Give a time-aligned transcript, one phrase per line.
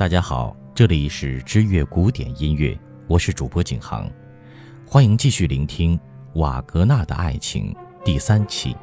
[0.00, 2.74] 大家好，这里是知乐古典音乐，
[3.06, 4.10] 我是主播景航，
[4.86, 5.94] 欢迎继续聆听
[6.40, 7.70] 《瓦格纳的爱情》
[8.02, 8.74] 第三期。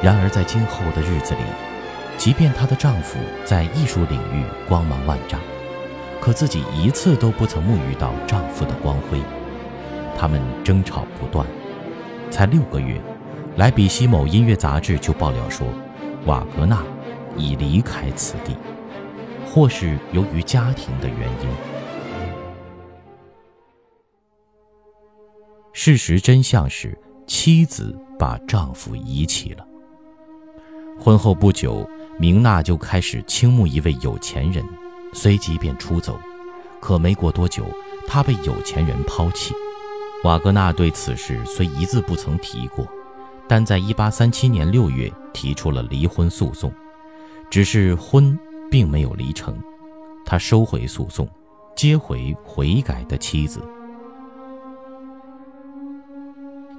[0.00, 1.40] 然而，在今后的日子里，
[2.16, 5.40] 即便她的丈夫在艺术领域光芒万丈，
[6.20, 9.20] 可自己一次都不曾沐浴到丈夫的光辉。
[10.16, 11.44] 他们争吵不断，
[12.30, 13.00] 才六个月，
[13.56, 15.66] 莱比锡某音乐杂志就爆料说。
[16.26, 16.82] 瓦格纳
[17.36, 18.56] 已离开此地，
[19.46, 21.48] 或是由于家庭的原因。
[25.72, 29.64] 事实真相是，妻子把丈夫遗弃了。
[30.98, 31.88] 婚后不久，
[32.18, 34.64] 明娜就开始倾慕一位有钱人，
[35.12, 36.18] 随即便出走。
[36.80, 37.64] 可没过多久，
[38.08, 39.54] 她被有钱人抛弃。
[40.24, 42.84] 瓦格纳对此事虽一字不曾提过。
[43.48, 46.72] 但在1837年6月提出了离婚诉讼，
[47.48, 48.38] 只是婚
[48.70, 49.56] 并没有离成，
[50.24, 51.28] 他收回诉讼，
[51.76, 53.60] 接回悔改的妻子。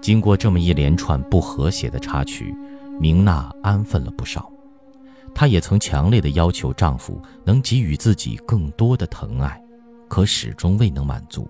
[0.02, 2.56] 经过这么一连串不和谐的插曲，
[3.00, 4.52] 明娜安分了不少。
[5.34, 9.62] 她也曾强烈的要求丈夫能给予自己更多的疼爱，
[10.08, 11.50] 可始终未能满足。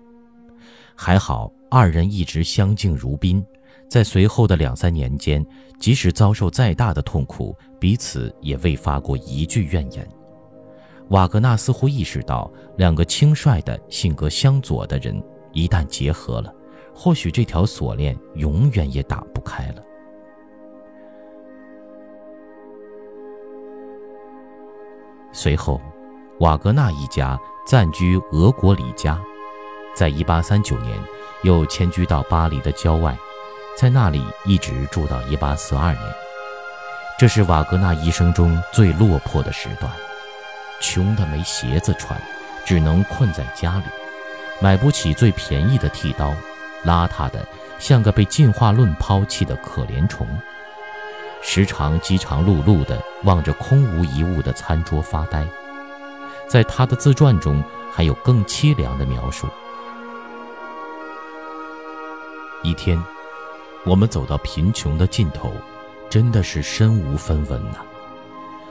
[0.94, 3.44] 还好，二人一直相敬如宾。
[3.88, 5.44] 在随后的两三年间，
[5.80, 10.06] 即使遭受再大的痛苦，彼此也未发过一句怨言。
[11.08, 15.20] 瓦格纳似乎意识到，两个轻率的性格相左的人
[15.54, 16.54] 一旦结合了，
[16.94, 19.82] 或许这条锁链永远也打不开了。
[25.32, 25.80] 随后，
[26.40, 29.18] 瓦格纳一家暂居俄国里加，
[29.94, 30.98] 在1839年
[31.42, 33.16] 又迁居到巴黎的郊外。
[33.78, 36.02] 在那里一直住到一八四二年，
[37.16, 39.88] 这是瓦格纳一生中最落魄的时段，
[40.80, 42.20] 穷得没鞋子穿，
[42.66, 43.84] 只能困在家里，
[44.60, 46.34] 买不起最便宜的剃刀，
[46.84, 47.46] 邋遢的
[47.78, 50.26] 像个被进化论抛弃的可怜虫，
[51.40, 55.46] 时常饥肠辘辘地望着空无一物的餐桌发呆。
[56.48, 57.62] 在他的自传中，
[57.94, 59.46] 还有更凄凉的描述。
[62.64, 63.00] 一天。
[63.86, 65.50] 我们走到贫穷的尽头，
[66.10, 67.78] 真的是身无分文呐。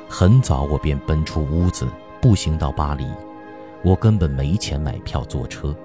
[0.08, 1.88] 很早我便奔出屋子，
[2.22, 3.06] 步行到巴黎。
[3.84, 5.76] 我根本没钱买票坐车。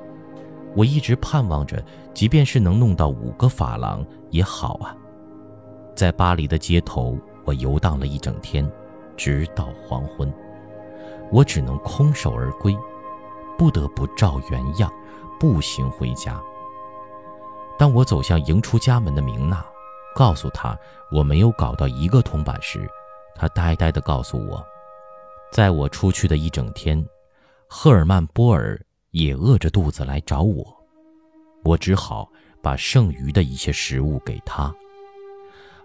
[0.74, 1.82] 我一直盼望着，
[2.14, 4.96] 即便是能弄到五个法郎也好啊。
[5.94, 8.70] 在巴黎的街头，我游荡了一整天，
[9.16, 10.32] 直到黄昏。
[11.30, 12.76] 我只能空手而归，
[13.58, 14.90] 不得不照原样
[15.38, 16.40] 步行回家。
[17.82, 19.60] 当我走向迎出家门的明娜，
[20.14, 20.78] 告诉她
[21.10, 22.88] 我没有搞到一个铜板时，
[23.34, 24.64] 她呆呆地告诉我，
[25.50, 27.04] 在我出去的一整天，
[27.68, 30.64] 赫尔曼·波尔也饿着肚子来找我，
[31.64, 32.30] 我只好
[32.62, 34.72] 把剩余的一些食物给他。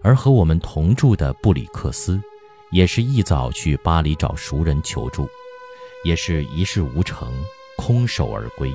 [0.04, 2.22] 而和我们同住的布里克斯，
[2.70, 5.28] 也是一早去巴黎找熟人求助，
[6.04, 7.34] 也是一事无成，
[7.76, 8.72] 空手而归。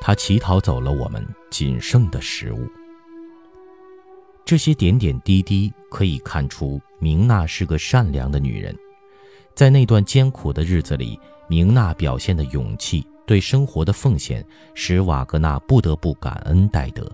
[0.00, 2.68] 他乞讨走了我们仅剩的食物。
[4.44, 8.74] 这些点点滴滴可以看出，明娜是个善良的女人。
[9.54, 14.44] 在那段艰苦的日子里，明娜表现的勇气、对生活的奉献，
[14.74, 17.10] 使瓦格纳不得不感恩戴德。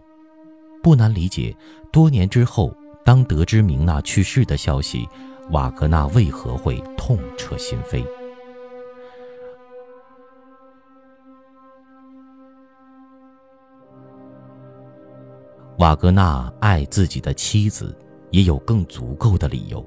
[0.83, 1.56] 不难理解，
[1.91, 2.72] 多年之后，
[3.05, 5.09] 当得知明娜去世的消息，
[5.51, 8.06] 瓦格纳为何会痛彻心扉。
[15.79, 17.97] 瓦格纳爱自己的妻子，
[18.31, 19.85] 也有更足够的理由。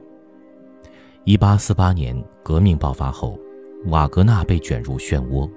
[1.24, 3.40] 一八四八年革命爆发后，
[3.86, 5.50] 瓦格纳被卷入漩涡。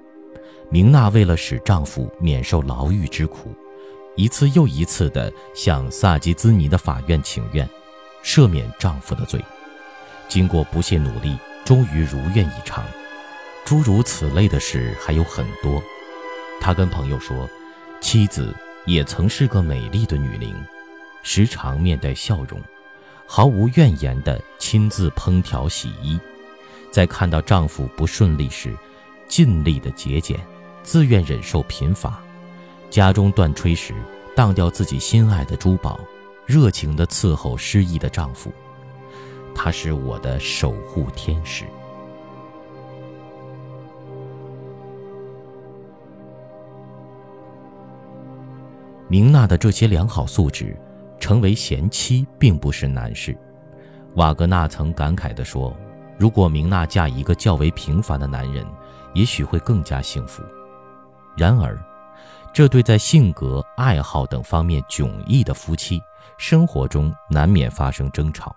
[0.69, 3.49] 明娜为了使丈夫免受牢狱之苦，
[4.15, 7.69] 一次又一次地向萨基兹尼的法院请愿，
[8.23, 9.43] 赦免丈夫的罪。
[10.29, 12.85] 经过不懈努力，终于如愿以偿。
[13.65, 15.83] 诸如此类的事还有很多。
[16.61, 17.49] 他跟朋友说，
[17.99, 18.55] 妻子。
[18.85, 20.55] 也曾是个美丽的女灵，
[21.23, 22.59] 时常面带笑容，
[23.27, 26.19] 毫无怨言地亲自烹调洗衣，
[26.91, 28.75] 在看到丈夫不顺利时，
[29.27, 30.39] 尽力的节俭，
[30.83, 32.19] 自愿忍受贫乏。
[32.89, 33.93] 家中断炊时，
[34.35, 35.99] 当掉自己心爱的珠宝，
[36.45, 38.51] 热情地伺候失意的丈夫。
[39.55, 41.65] 她是我的守护天使。
[49.11, 50.73] 明娜的这些良好素质，
[51.19, 53.37] 成为贤妻并不是难事。
[54.15, 55.75] 瓦格纳曾感慨地说
[56.17, 58.65] ：“如果明娜嫁一个较为平凡的男人，
[59.13, 60.41] 也许会更加幸福。”
[61.35, 61.77] 然而，
[62.53, 65.99] 这对在性格、爱好等方面迥异的夫妻，
[66.37, 68.55] 生活中难免发生争吵，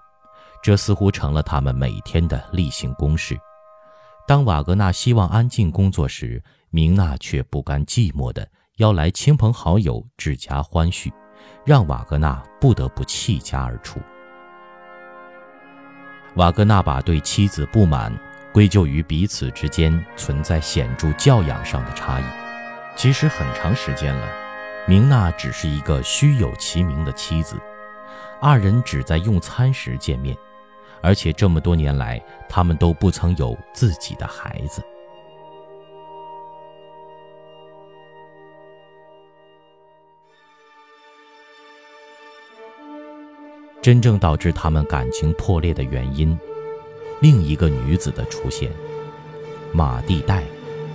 [0.62, 3.36] 这似乎成了他们每天的例行公事。
[4.24, 6.40] 当瓦格纳希望安静工作时，
[6.70, 8.48] 明娜却不甘寂寞地
[8.78, 11.12] 邀来亲朋好友治家欢叙，
[11.64, 14.00] 让瓦格纳不得不弃家而出。
[16.34, 18.12] 瓦格纳把对妻子不满
[18.52, 22.24] 归咎于彼此之间存在显著教养上的差异。
[22.96, 24.26] 其实很长时间了，
[24.88, 27.56] 明娜只是一个虚有其名的妻子，
[28.40, 30.36] 二人只在用餐时见面，
[31.00, 34.82] 而且这么多年来，他们都不曾有自己的孩子。
[43.84, 46.38] 真正导致他们感情破裂的原因，
[47.20, 48.72] 另一个女子的出现——
[49.75, 50.40] 马蒂黛·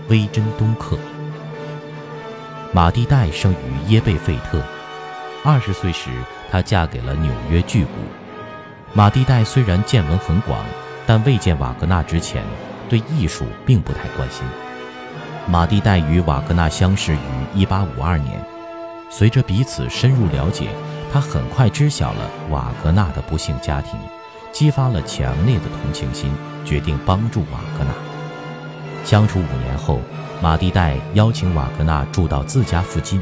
[0.07, 0.97] 威珍东克。
[2.73, 4.59] 马蒂黛生于耶贝费特，
[5.43, 6.09] 二十岁时，
[6.49, 7.89] 她嫁给了纽约巨贾。
[8.95, 10.65] 马蒂黛虽然见闻很广，
[11.05, 12.43] 但未见瓦格纳之前，
[12.89, 14.43] 对艺术并不太关心。
[15.45, 18.43] 马蒂黛与瓦格纳相识于1852年，
[19.11, 20.69] 随着彼此深入了解，
[21.11, 23.99] 他很快知晓了瓦格纳的不幸家庭，
[24.51, 26.31] 激发了强烈的同情心，
[26.63, 27.93] 决定帮助瓦格纳。
[29.03, 29.99] 相处五年后。
[30.41, 33.21] 马蒂黛邀请瓦格纳住到自家附近，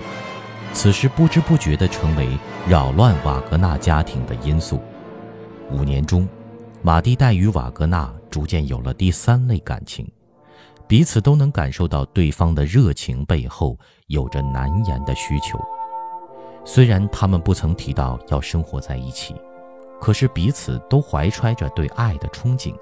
[0.71, 2.37] 此事不知不觉地成为
[2.69, 4.79] 扰乱瓦格纳家庭的因素。
[5.71, 6.29] 五年中，
[6.83, 10.07] 马蒂黛与瓦格纳逐渐有了第三类感情，
[10.87, 13.75] 彼此都能感受到对方的热情背后
[14.05, 15.59] 有着难言的需求。
[16.67, 19.33] 虽然他们不曾提到要生活在一起，
[20.01, 22.75] 可是彼此都怀揣着对爱的憧憬，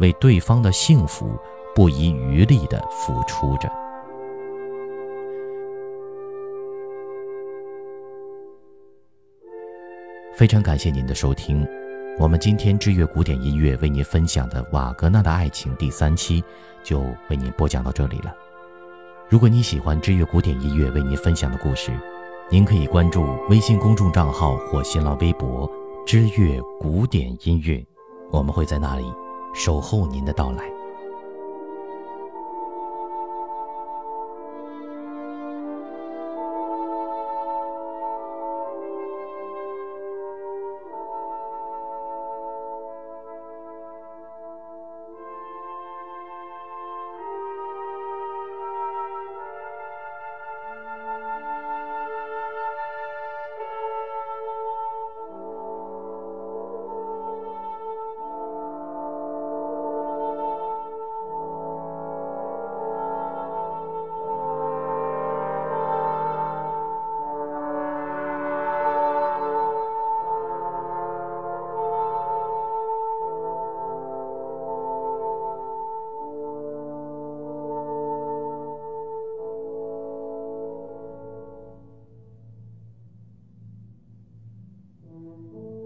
[0.00, 1.30] 为对方的幸福。
[1.74, 3.66] 不遗余力地付出着。
[10.36, 11.66] 非常感谢您的收听，
[12.18, 16.44] 我们今天知乐古典音乐为您分享的瓦格纳的爱情第三期
[16.84, 18.34] 就为您播讲到这里了。
[19.30, 21.90] 如果你喜欢知乐古典音乐为您分享的故事，
[22.52, 25.66] 您可以关注微信公众账号或新浪微博
[26.04, 27.82] “知乐古典音乐”，
[28.30, 29.10] 我们会在那里
[29.54, 30.81] 守候您的到来。
[85.12, 85.81] Música